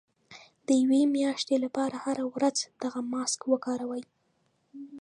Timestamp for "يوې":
0.81-1.01